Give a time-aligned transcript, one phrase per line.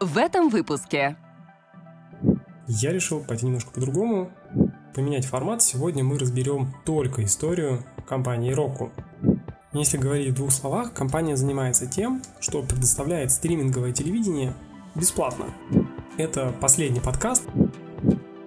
[0.00, 1.16] В этом выпуске.
[2.66, 4.30] Я решил пойти немножко по-другому,
[4.94, 5.62] поменять формат.
[5.62, 8.90] Сегодня мы разберем только историю компании Roku.
[9.72, 14.52] Если говорить в двух словах, компания занимается тем, что предоставляет стриминговое телевидение
[14.94, 15.46] бесплатно.
[16.18, 17.44] Это последний подкаст.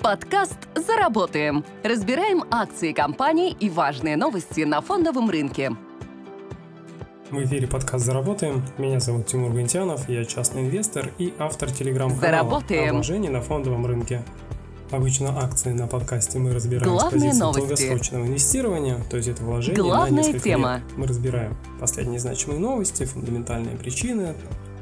[0.02, 1.66] Подкаст «Заработаем».
[1.84, 5.72] Разбираем акции компании и важные новости на фондовом рынке.
[7.32, 8.64] В эфире подкаст «Заработаем».
[8.78, 12.90] Меня зовут Тимур Гантянов, я частный инвестор и автор телеграм-канала Заработаем.
[12.90, 14.24] о вложении на фондовом рынке.
[14.92, 17.60] Обычно акции на подкасте мы разбираем Главные с позиции новости.
[17.60, 20.76] долгосрочного инвестирования, то есть это вложение Главная на несколько тема.
[20.78, 20.84] лет.
[20.98, 24.34] Мы разбираем последние значимые новости, фундаментальные причины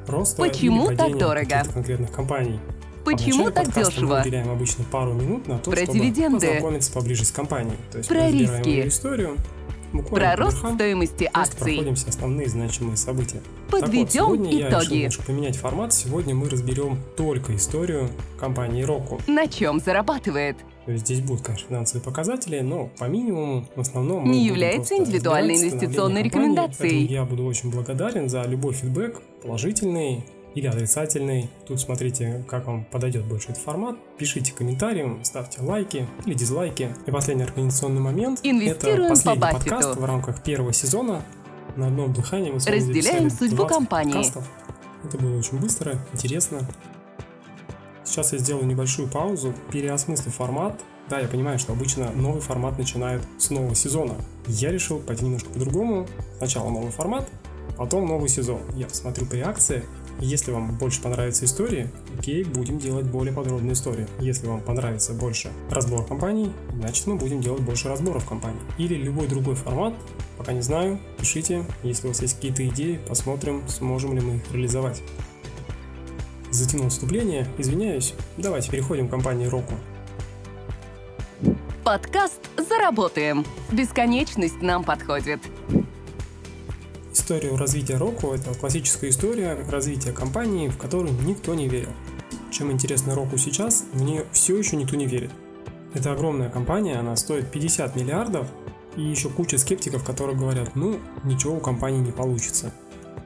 [0.07, 1.63] роста Почему или так дорого?
[1.73, 2.59] конкретных компаний.
[3.03, 4.21] Почему так подкаста Мы дешево?
[4.21, 6.47] уделяем обычно пару минут на то, Про чтобы дивиденды.
[6.47, 7.77] познакомиться поближе с компанией.
[7.91, 8.87] То есть Про мы разбираем риски.
[8.87, 9.35] историю,
[9.93, 11.75] буквально Про рост стоимости акций.
[11.75, 13.41] проходим все основные значимые события.
[13.69, 14.93] Так вот, Подведем сегодня я итоги.
[14.95, 15.93] немножко поменять формат.
[15.93, 19.21] Сегодня мы разберем только историю компании Roku.
[19.27, 20.57] На чем зарабатывает?
[20.85, 24.23] То есть здесь будут, конечно, финансовые показатели, но по минимуму, в основном...
[24.31, 27.05] Не является индивидуальной инвестиционной рекомендацией.
[27.07, 30.23] Я буду очень благодарен за любой фидбэк, положительный
[30.57, 31.51] или отрицательный.
[31.67, 33.95] Тут смотрите, как вам подойдет больше этот формат.
[34.17, 36.95] Пишите комментарии, ставьте лайки или дизлайки.
[37.05, 38.39] И последний организационный момент.
[38.41, 39.69] Инвестируем это последний по баффету.
[39.69, 41.23] подкаст в рамках первого сезона.
[41.75, 44.13] На одном дыхании мы с вами Разделяем судьбу 20 компании.
[44.13, 44.49] подкастов.
[45.03, 46.67] Это было очень быстро, интересно.
[48.03, 50.81] Сейчас я сделаю небольшую паузу, переосмыслю формат.
[51.07, 54.15] Да, я понимаю, что обычно новый формат начинают с нового сезона.
[54.47, 56.07] Я решил пойти немножко по-другому.
[56.39, 57.29] Сначала новый формат,
[57.77, 58.61] потом новый сезон.
[58.75, 59.83] Я посмотрю по реакции.
[60.19, 64.07] Если вам больше понравится истории, окей, будем делать более подробные истории.
[64.19, 68.59] Если вам понравится больше разбор компаний, значит мы будем делать больше разборов компаний.
[68.79, 69.93] Или любой другой формат,
[70.37, 71.65] пока не знаю, пишите.
[71.83, 75.03] Если у вас есть какие-то идеи, посмотрим, сможем ли мы их реализовать.
[76.49, 78.15] Затянул вступление, извиняюсь.
[78.37, 79.73] Давайте переходим к компании Roku.
[81.83, 83.45] Подкаст «Заработаем».
[83.71, 85.39] Бесконечность нам подходит.
[87.27, 91.89] Историю развития Roku– это классическая история развития компании, в которую никто не верил.
[92.51, 95.31] Чем интересна Roku сейчас, в нее все еще никто не верит.
[95.93, 98.47] Это огромная компания, она стоит 50 миллиардов,
[98.95, 102.71] и еще куча скептиков, которые говорят, ну, ничего у компании не получится.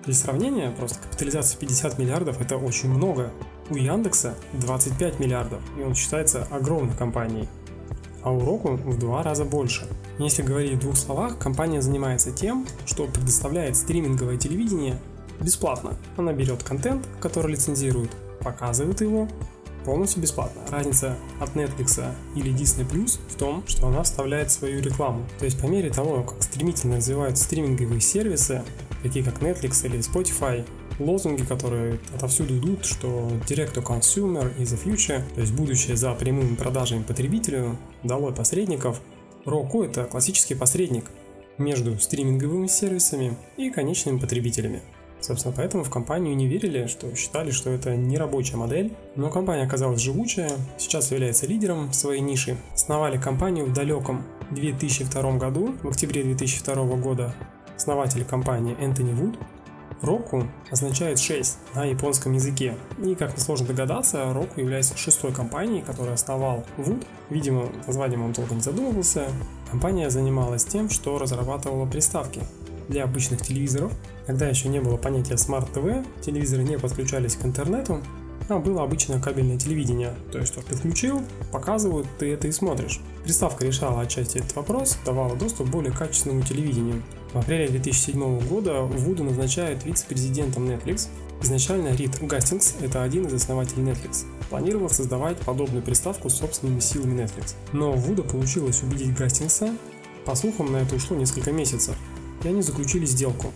[0.04, 3.30] Для сравнения, просто капитализация 50 миллиардов– это очень много.
[3.70, 7.48] У Яндекса 25 миллиардов, и он считается огромной компанией
[8.24, 9.88] а у Roku в два раза больше.
[10.20, 14.98] Если говорить в двух словах, компания занимается тем, что предоставляет стриминговое телевидение
[15.40, 15.96] бесплатно.
[16.18, 18.12] Она берет контент, который лицензирует,
[18.44, 19.28] показывает его
[19.86, 20.62] полностью бесплатно.
[20.70, 25.26] Разница от Netflix или Disney Plus в том, что она вставляет свою рекламу.
[25.40, 28.64] То есть по мере того, как стремительно развиваются стриминговые сервисы,
[29.02, 30.66] такие как Netflix или Spotify,
[31.04, 36.14] лозунги, которые отовсюду идут, что Direct to Consumer is the future, то есть будущее за
[36.14, 39.02] прямыми продажами потребителю, долой посредников.
[39.46, 41.06] Roku– это классический посредник
[41.58, 44.82] между стриминговыми сервисами и конечными потребителями.
[45.22, 48.92] Собственно, поэтому в компанию не верили, что считали, что это не рабочая модель.
[49.16, 52.58] Но компания оказалась живучая, сейчас является лидером в своей ниши.
[52.74, 57.36] Основали компанию в далеком 2002 году, в октябре 2002 года,
[57.78, 59.38] основатель компании Энтони Вуд.
[60.02, 62.76] Roku означает 6 на японском языке.
[63.04, 67.06] И, как несложно догадаться, Roku является шестой компанией, которую основал Вуд.
[67.30, 69.28] Видимо, названием он долго не задумывался.
[69.70, 72.42] Компания занималась тем, что разрабатывала приставки
[72.88, 73.94] для обычных телевизоров.
[74.26, 78.02] Тогда еще не было понятия Smart TV, телевизоры не подключались к интернету,
[78.50, 80.14] а было обычное кабельное телевидение.
[80.32, 83.00] То есть, что подключил, показывают, ты это и смотришь.
[83.24, 87.02] Приставка решала отчасти этот вопрос, давала доступ к более качественному телевидению.
[87.34, 91.08] В апреле 2007 года Вуду назначает вице-президентом Netflix.
[91.42, 97.56] Изначально Рид Гастингс, это один из основателей Netflix, планировал создавать подобную приставку собственными силами Netflix.
[97.72, 99.74] Но Вуда получилось убедить Гастингса,
[100.26, 101.96] по слухам на это ушло несколько месяцев,
[102.44, 103.48] и они заключили сделку.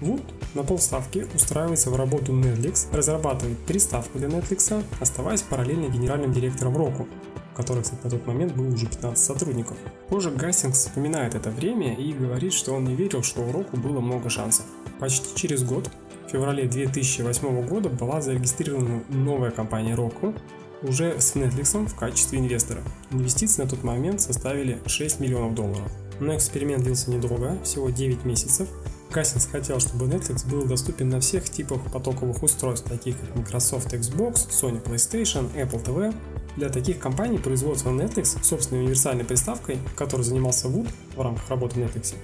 [0.00, 0.22] Вуд
[0.54, 7.08] на полставки устраивается в работу Netflix, разрабатывает приставку для Netflix, оставаясь параллельно генеральным директором Roku,
[7.54, 9.76] которой, кстати, на тот момент было уже 15 сотрудников.
[10.08, 14.00] Позже Гастингс вспоминает это время и говорит, что он не верил, что у Roku было
[14.00, 14.64] много шансов.
[14.98, 15.90] Почти через год,
[16.26, 20.34] в феврале 2008 года, была зарегистрирована новая компания Roku,
[20.82, 22.80] уже с Netflix в качестве инвестора.
[23.10, 25.90] Инвестиции на тот момент составили 6 миллионов долларов.
[26.20, 28.68] Но эксперимент длился недолго, всего 9 месяцев.
[29.12, 34.48] Гастингс хотел, чтобы Netflix был доступен на всех типах потоковых устройств, таких как Microsoft Xbox,
[34.48, 36.14] Sony PlayStation, Apple TV.
[36.56, 42.14] Для таких компаний производство Netflix собственной универсальной приставкой, которой занимался Вуд в рамках работы Netflix,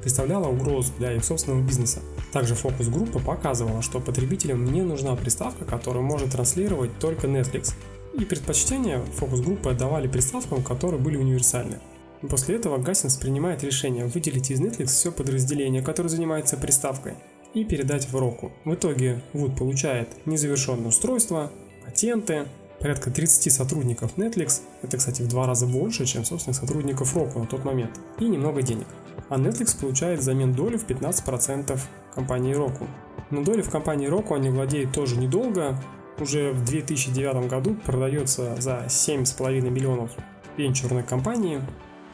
[0.00, 2.00] представляла угрозу для их собственного бизнеса.
[2.32, 7.72] Также фокус-группа показывала, что потребителям не нужна приставка, которая может транслировать только Netflix.
[8.18, 11.78] И предпочтение фокус-группы отдавали приставкам, которые были универсальны.
[12.28, 17.14] После этого Гасинс принимает решение выделить из Netflix все подразделение, которое занимается приставкой,
[17.52, 18.50] и передать в Roku.
[18.64, 21.52] В итоге Wood получает незавершенное устройство,
[21.84, 22.46] патенты,
[22.84, 27.46] порядка 30 сотрудников Netflix, это, кстати, в два раза больше, чем собственных сотрудников Roku на
[27.46, 28.86] тот момент, и немного денег.
[29.30, 31.80] А Netflix получает взамен долю в 15%
[32.14, 32.86] компании Roku.
[33.30, 35.80] Но доли в компании Roku они владеют тоже недолго,
[36.18, 40.10] уже в 2009 году продается за 7,5 миллионов
[40.58, 41.62] венчурной компании,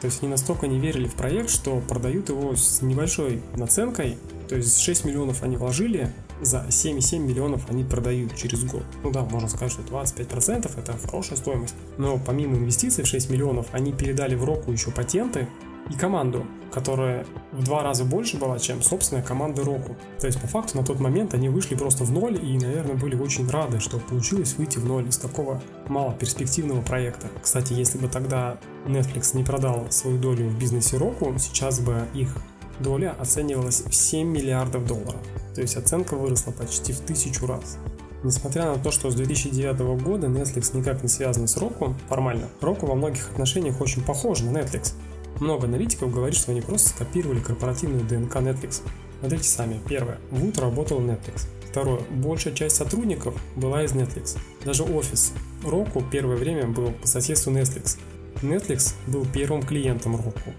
[0.01, 4.19] то есть они настолько не верили в проект, что продают его с небольшой наценкой.
[4.49, 8.85] То есть 6 миллионов они вложили, за 7,7 миллионов они продают через год.
[9.03, 11.75] Ну да, можно сказать, что 25% это хорошая стоимость.
[11.99, 15.49] Но помимо инвестиций в 6 миллионов, они передали в Року еще патенты,
[15.89, 19.97] и команду, которая в два раза больше была, чем собственная команда Року.
[20.21, 23.17] То есть, по факту, на тот момент они вышли просто в ноль и, наверное, были
[23.17, 27.29] очень рады, что получилось выйти в ноль из такого мало перспективного проекта.
[27.43, 32.37] Кстати, если бы тогда Netflix не продал свою долю в бизнесе Року, сейчас бы их
[32.81, 35.21] доля оценивалась в 7 миллиардов долларов.
[35.55, 37.79] То есть оценка выросла почти в тысячу раз.
[38.23, 42.87] Несмотря на то, что с 2009 года Netflix никак не связан с Roku, формально, Roku
[42.87, 44.93] во многих отношениях очень похож на Netflix.
[45.41, 48.83] Много аналитиков говорит, что они просто скопировали корпоративную ДНК Netflix.
[49.21, 49.81] Смотрите сами.
[49.89, 50.19] Первое.
[50.33, 51.47] Wood работал Netflix.
[51.71, 52.01] Второе.
[52.11, 54.37] Большая часть сотрудников была из Netflix.
[54.65, 55.33] Даже офис.
[55.63, 57.97] Roku первое время был по соседству Netflix.
[58.43, 60.53] Netflix был первым клиентом Roku.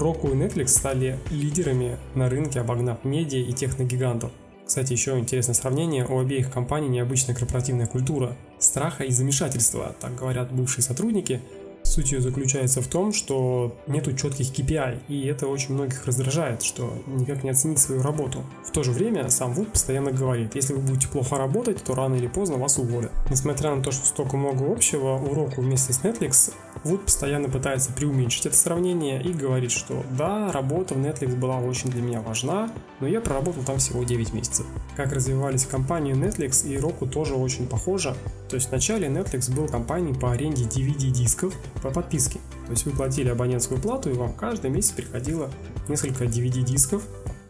[0.00, 4.32] Roku и Netflix стали лидерами на рынке, обогнав медиа и техногигантов.
[4.66, 6.06] Кстати, еще интересное сравнение.
[6.06, 8.36] У обеих компаний необычная корпоративная культура.
[8.58, 11.40] Страха и замешательства, так говорят бывшие сотрудники,
[11.82, 16.92] Суть ее заключается в том, что нету четких KPI, и это очень многих раздражает, что
[17.06, 18.44] никак не оценить свою работу.
[18.66, 22.16] В то же время сам Вуд постоянно говорит, если вы будете плохо работать, то рано
[22.16, 23.12] или поздно вас уволят.
[23.30, 26.52] Несмотря на то, что столько много общего, уроку вместе с Netflix,
[26.82, 31.90] Вуд постоянно пытается преуменьшить это сравнение и говорит, что да, работа в Netflix была очень
[31.90, 34.64] для меня важна, но я проработал там всего 9 месяцев.
[34.96, 38.14] Как развивались компании Netflix и Roku тоже очень похоже.
[38.48, 42.40] То есть вначале Netflix был компанией по аренде DVD-дисков по подписке.
[42.66, 45.50] То есть вы платили абонентскую плату и вам каждый месяц приходило
[45.88, 47.02] несколько DVD-дисков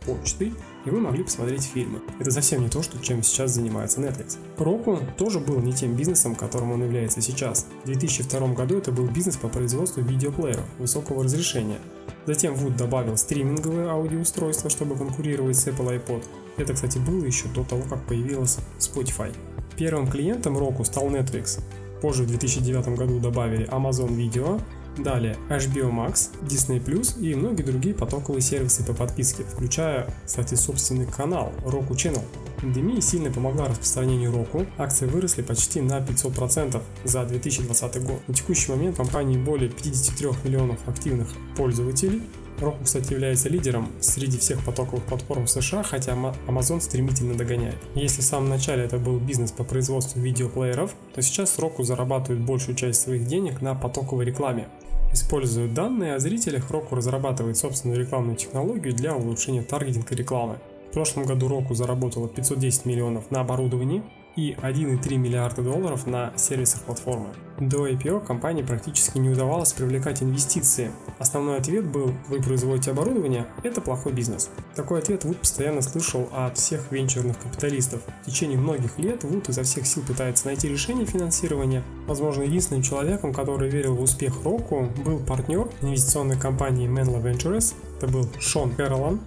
[0.07, 0.55] почтой,
[0.85, 2.01] и вы могли посмотреть фильмы.
[2.19, 4.39] Это совсем не то, что, чем сейчас занимается Netflix.
[4.57, 7.67] Roku тоже был не тем бизнесом, которым он является сейчас.
[7.83, 11.79] В 2002 году это был бизнес по производству видеоплееров высокого разрешения.
[12.27, 16.25] Затем Wood добавил стриминговые аудиоустройства, чтобы конкурировать с Apple iPod.
[16.57, 19.35] Это, кстати, было еще до того, как появилась Spotify.
[19.77, 21.61] Первым клиентом Roku стал Netflix.
[22.03, 24.61] Позже в 2009 году добавили Amazon Video,
[25.03, 31.07] Далее HBO Max, Disney Plus и многие другие потоковые сервисы по подписке, включая, кстати, собственный
[31.07, 32.23] канал Roku Channel.
[32.61, 38.21] Пандемия сильно помогла распространению Roku, акции выросли почти на 500% за 2020 год.
[38.29, 42.23] На текущий момент в компании более 53 миллионов активных пользователей,
[42.61, 47.77] Roku, кстати, является лидером среди всех потоковых платформ в США, хотя Amazon стремительно догоняет.
[47.95, 52.77] Если в самом начале это был бизнес по производству видеоплееров, то сейчас Roku зарабатывает большую
[52.77, 54.69] часть своих денег на потоковой рекламе.
[55.13, 60.59] Используя данные о зрителях, Roku разрабатывает собственную рекламную технологию для улучшения таргетинга рекламы.
[60.91, 64.03] В прошлом году Roku заработала 510 миллионов на оборудовании,
[64.41, 67.29] и 1,3 миллиарда долларов на сервисах платформы.
[67.59, 70.91] До IPO компании практически не удавалось привлекать инвестиции.
[71.19, 73.47] Основной ответ был «Вы производите оборудование?
[73.63, 74.49] Это плохой бизнес».
[74.75, 78.01] Такой ответ Вуд постоянно слышал от всех венчурных капиталистов.
[78.23, 81.83] В течение многих лет Вуд изо всех сил пытается найти решение финансирования.
[82.07, 88.07] Возможно, единственным человеком, который верил в успех Року, был партнер инвестиционной компании Menlo Ventures, это
[88.07, 89.21] был Шон Кэролан,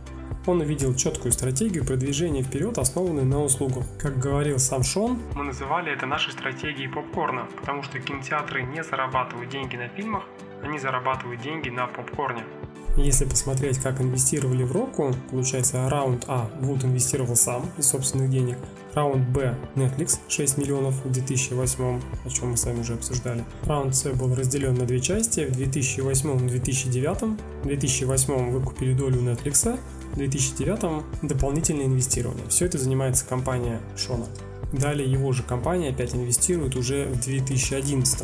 [0.46, 3.86] он увидел четкую стратегию продвижения вперед, основанную на услугах.
[4.00, 9.50] Как говорил сам Шон, мы называли это нашей стратегией попкорна, потому что кинотеатры не зарабатывают
[9.50, 10.24] деньги на фильмах,
[10.62, 12.44] они зарабатывают деньги на попкорне.
[12.96, 18.58] Если посмотреть, как инвестировали в Roku, получается раунд А Вуд инвестировал сам из собственных денег,
[18.94, 23.44] раунд Б Netflix 6 миллионов в 2008, о чем мы с вами уже обсуждали.
[23.64, 27.22] Раунд С был разделен на две части, в 2008 и 2009.
[27.64, 29.80] В 2008 вы купили долю Netflix,
[30.13, 32.48] в 2009 дополнительное инвестирование.
[32.48, 34.25] Все это занимается компания Шона.
[34.72, 38.24] Далее его же компания опять инвестирует уже в 2011.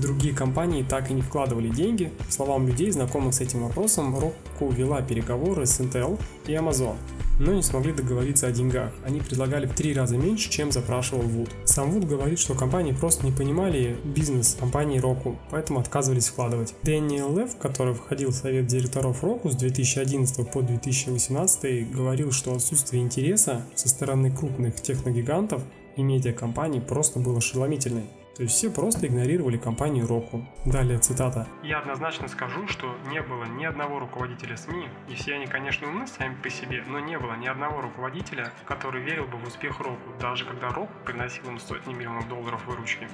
[0.00, 2.10] Другие компании так и не вкладывали деньги.
[2.26, 6.96] По словам людей, знакомых с этим вопросом, Roku вела переговоры с Intel и Amazon.
[7.40, 8.92] Но не смогли договориться о деньгах.
[9.04, 11.50] Они предлагали в три раза меньше, чем запрашивал Вуд.
[11.64, 16.74] Сам Вуд говорит, что компании просто не понимали бизнес компании Roku, поэтому отказывались вкладывать.
[16.82, 23.02] Дэниел Лев, который входил в совет директоров Roku с 2011 по 2018, говорил, что отсутствие
[23.02, 25.62] интереса со стороны крупных техногигантов
[25.96, 28.04] и медиакомпаний просто было ошеломительной.
[28.36, 30.44] То есть все просто игнорировали компанию Roku.
[30.64, 31.46] Далее цитата.
[31.62, 36.06] Я однозначно скажу, что не было ни одного руководителя СМИ, и все они, конечно, умны
[36.06, 40.20] сами по себе, но не было ни одного руководителя, который верил бы в успех Roku,
[40.20, 43.08] даже когда Roku приносил им сотни миллионов долларов выручки.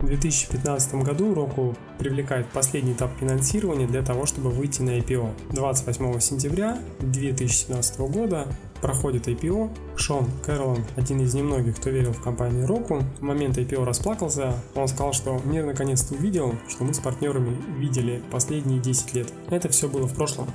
[0.00, 5.52] В 2015 году Roku привлекает последний этап финансирования для того, чтобы выйти на IPO.
[5.52, 8.48] 28 сентября 2017 года
[8.80, 9.70] проходит IPO.
[9.96, 14.54] Шон Кэролан, один из немногих, кто верил в компанию Roku, в момент IPO расплакался.
[14.74, 19.32] Он сказал, что мир наконец-то увидел, что мы с партнерами видели последние 10 лет.
[19.50, 20.48] Это все было в прошлом.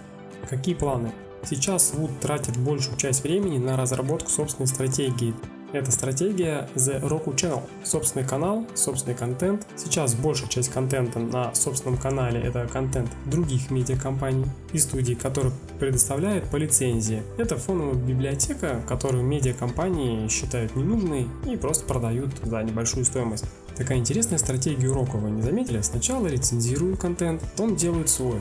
[0.49, 1.11] Какие планы?
[1.43, 5.33] Сейчас Вуд тратит большую часть времени на разработку собственной стратегии
[5.75, 7.61] это стратегия The Roku Channel.
[7.83, 9.67] Собственный канал, собственный контент.
[9.75, 16.49] Сейчас большая часть контента на собственном канале это контент других медиакомпаний и студий, которые предоставляют
[16.49, 17.23] по лицензии.
[17.37, 23.45] Это фоновая библиотека, которую медиакомпании считают ненужной и просто продают за небольшую стоимость.
[23.75, 25.81] Такая интересная стратегия урока, вы не заметили?
[25.81, 28.39] Сначала лицензируют контент, потом делают свой.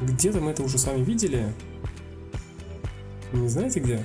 [0.00, 1.52] Где-то мы это уже с вами видели.
[3.32, 4.04] Не знаете где?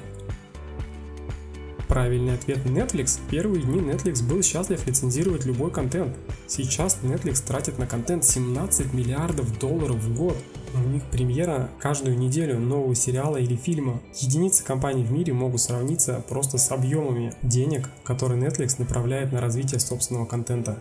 [1.91, 3.19] Правильный ответ Netflix.
[3.19, 6.15] В первые дни Netflix был счастлив лицензировать любой контент.
[6.47, 10.37] Сейчас Netflix тратит на контент 17 миллиардов долларов в год.
[10.73, 13.99] У них премьера каждую неделю нового сериала или фильма.
[14.15, 19.81] Единицы компаний в мире могут сравниться просто с объемами денег, которые Netflix направляет на развитие
[19.81, 20.79] собственного контента.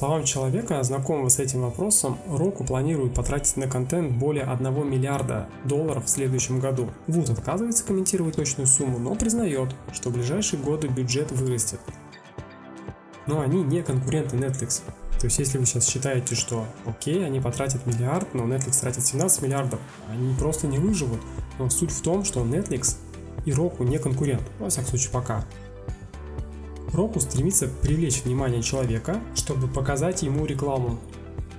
[0.00, 6.06] Словам человека, знакомого с этим вопросом, Roku планирует потратить на контент более 1 миллиарда долларов
[6.06, 6.88] в следующем году.
[7.06, 11.80] Вуд отказывается комментировать точную сумму, но признает, что в ближайшие годы бюджет вырастет.
[13.26, 14.80] Но они не конкуренты Netflix.
[15.18, 19.42] То есть, если вы сейчас считаете, что окей, они потратят миллиард, но Netflix тратит 17
[19.42, 19.80] миллиардов,
[20.10, 21.20] они просто не выживут.
[21.58, 22.96] Но суть в том, что Netflix
[23.44, 25.44] и Roku не конкурент, во всяком случае пока.
[26.92, 30.98] Roku стремится привлечь внимание человека, чтобы показать ему рекламу,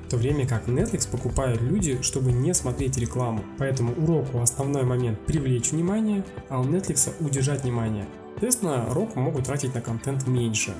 [0.06, 3.44] в то время как Netflix покупают люди, чтобы не смотреть рекламу.
[3.58, 8.06] Поэтому у Roku основной момент привлечь внимание, а у Netflix удержать внимание.
[8.34, 10.74] Соответственно, Roku могут тратить на контент меньше.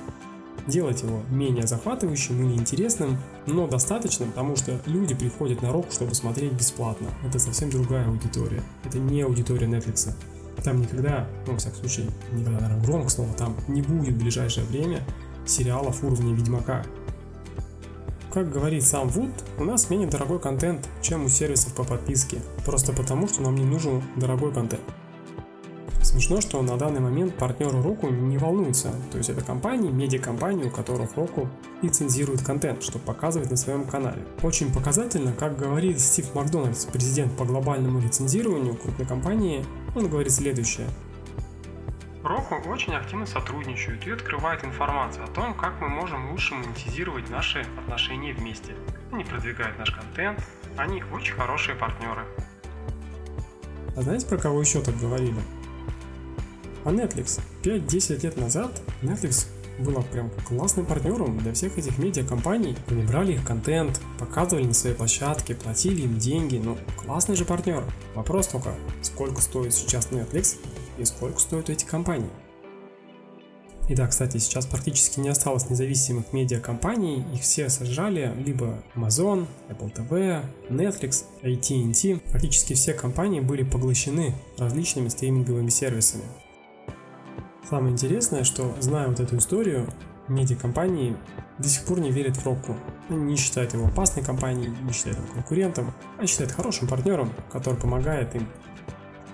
[0.66, 3.16] Делать его менее захватывающим и неинтересным,
[3.46, 7.08] но достаточным, потому что люди приходят на Roku, чтобы смотреть бесплатно.
[7.26, 8.62] Это совсем другая аудитория.
[8.84, 10.14] Это не аудитория Netflix.
[10.62, 14.64] Там никогда, ну, во всяком случае, никогда, наверное, громко снова, там не будет в ближайшее
[14.66, 15.02] время
[15.46, 16.84] сериалов уровня Ведьмака.
[18.32, 22.92] Как говорит сам Вуд, у нас менее дорогой контент, чем у сервисов по подписке, просто
[22.92, 24.82] потому, что нам не нужен дорогой контент.
[26.12, 30.70] Смешно, что на данный момент партнеры Roku не волнуются, то есть это компании, медиакомпании, у
[30.70, 31.48] которых Roku
[31.80, 34.22] лицензирует контент, чтобы показывать на своем канале.
[34.42, 39.64] Очень показательно, как говорит Стив Макдональдс, президент по глобальному лицензированию крупной компании,
[39.96, 40.86] он говорит следующее.
[42.22, 47.64] Roku очень активно сотрудничают и открывают информацию о том, как мы можем лучше монетизировать наши
[47.78, 48.74] отношения вместе.
[49.12, 50.38] Они продвигают наш контент,
[50.76, 52.26] они очень хорошие партнеры.
[53.96, 55.40] А знаете, про кого еще так говорили?
[56.84, 57.40] А Netflix.
[57.62, 59.46] 5-10 лет назад Netflix
[59.78, 62.76] была прям классным партнером для всех этих медиакомпаний.
[62.88, 66.60] Они брали их контент, показывали на своей площадке, платили им деньги.
[66.62, 67.84] Ну, классный же партнер.
[68.14, 70.56] Вопрос только, сколько стоит сейчас Netflix
[70.98, 72.30] и сколько стоят эти компании.
[73.88, 79.92] И да, кстати, сейчас практически не осталось независимых медиакомпаний, их все сожрали, либо Amazon, Apple
[79.92, 82.20] TV, Netflix, AT&T.
[82.30, 86.22] Практически все компании были поглощены различными стриминговыми сервисами.
[87.68, 89.86] Самое интересное, что зная вот эту историю,
[90.28, 91.16] медиакомпании
[91.58, 92.76] до сих пор не верят в Рокку.
[93.08, 97.78] Они не считают его опасной компанией, не считают его конкурентом, а считают хорошим партнером, который
[97.78, 98.48] помогает им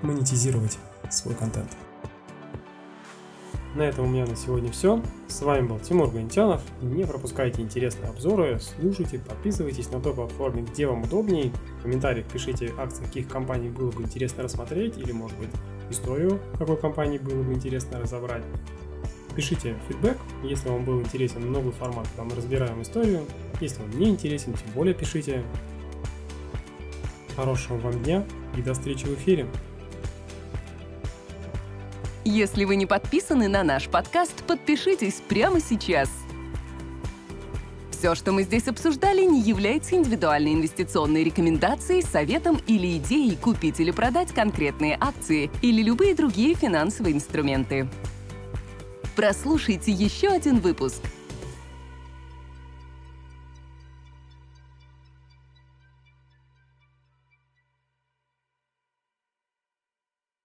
[0.03, 0.79] монетизировать
[1.11, 1.71] свой контент.
[3.75, 5.03] На этом у меня на сегодня все.
[5.29, 6.63] С вами был Тимур Ганитянов.
[6.81, 11.53] Не пропускайте интересные обзоры, слушайте, подписывайтесь на той платформе, где вам удобней.
[11.79, 15.51] В комментариях пишите акции, каких компаний было бы интересно рассмотреть или, может быть,
[15.91, 18.43] историю какой компании было бы интересно разобрать.
[19.37, 23.21] Пишите фидбэк, если вам был интересен новый формат, там мы разбираем историю.
[23.61, 25.45] Если он не интересен, тем более пишите.
[27.37, 28.25] Хорошего вам дня
[28.57, 29.47] и до встречи в эфире.
[32.31, 36.11] Если вы не подписаны на наш подкаст, подпишитесь прямо сейчас.
[37.91, 43.93] Все, что мы здесь обсуждали, не является индивидуальной инвестиционной рекомендацией, советом или идеей купить или
[43.93, 47.89] продать конкретные акции или любые другие финансовые инструменты.
[49.17, 51.01] Прослушайте еще один выпуск–